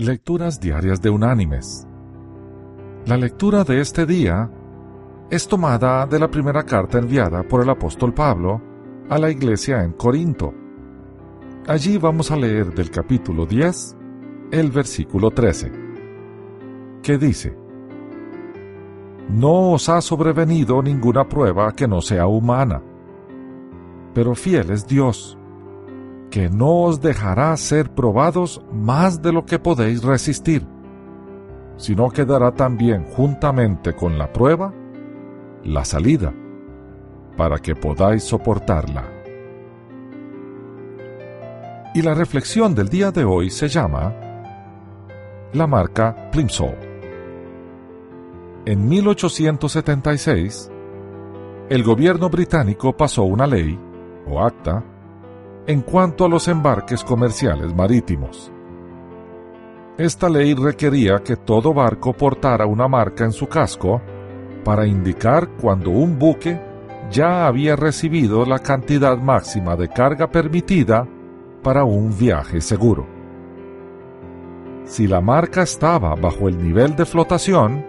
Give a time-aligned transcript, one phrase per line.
[0.00, 1.84] Lecturas Diarias de Unánimes.
[3.06, 4.48] La lectura de este día
[5.28, 8.62] es tomada de la primera carta enviada por el apóstol Pablo
[9.10, 10.54] a la iglesia en Corinto.
[11.66, 13.96] Allí vamos a leer del capítulo 10
[14.52, 15.72] el versículo 13,
[17.02, 17.58] que dice,
[19.30, 22.80] No os ha sobrevenido ninguna prueba que no sea humana,
[24.14, 25.37] pero fiel es Dios
[26.30, 30.66] que no os dejará ser probados más de lo que podéis resistir,
[31.76, 34.72] sino que dará también juntamente con la prueba
[35.64, 36.32] la salida,
[37.36, 39.04] para que podáis soportarla.
[41.94, 44.14] Y la reflexión del día de hoy se llama
[45.52, 46.76] la marca Plimsoll.
[48.66, 50.70] En 1876,
[51.70, 53.78] el gobierno británico pasó una ley,
[54.26, 54.84] o acta,
[55.68, 58.50] en cuanto a los embarques comerciales marítimos.
[59.98, 64.00] Esta ley requería que todo barco portara una marca en su casco
[64.64, 66.58] para indicar cuando un buque
[67.10, 71.06] ya había recibido la cantidad máxima de carga permitida
[71.62, 73.06] para un viaje seguro.
[74.84, 77.84] Si la marca estaba bajo el nivel de flotación,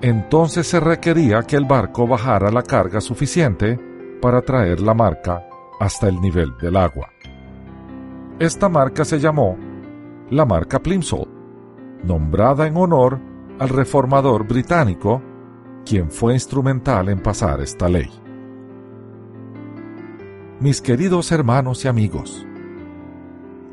[0.00, 3.78] entonces se requería que el barco bajara la carga suficiente
[4.22, 5.48] para traer la marca
[5.84, 7.10] hasta el nivel del agua.
[8.38, 9.58] Esta marca se llamó
[10.30, 11.28] la marca Plimsoll,
[12.02, 13.20] nombrada en honor
[13.58, 15.20] al reformador británico,
[15.84, 18.10] quien fue instrumental en pasar esta ley.
[20.58, 22.46] Mis queridos hermanos y amigos,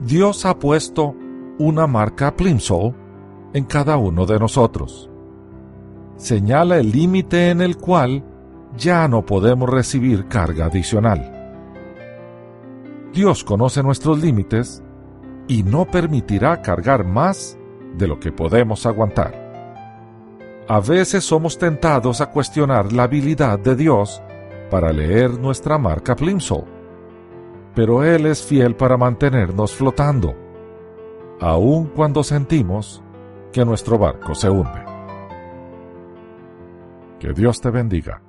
[0.00, 1.14] Dios ha puesto
[1.58, 2.92] una marca Plimsoll
[3.52, 5.08] en cada uno de nosotros.
[6.16, 8.24] Señala el límite en el cual
[8.76, 11.39] ya no podemos recibir carga adicional.
[13.12, 14.82] Dios conoce nuestros límites
[15.48, 17.58] y no permitirá cargar más
[17.96, 19.50] de lo que podemos aguantar.
[20.68, 24.22] A veces somos tentados a cuestionar la habilidad de Dios
[24.70, 26.64] para leer nuestra marca Plimsoll,
[27.74, 30.36] pero Él es fiel para mantenernos flotando,
[31.40, 33.02] aun cuando sentimos
[33.52, 34.84] que nuestro barco se hunde.
[37.18, 38.22] Que Dios te bendiga.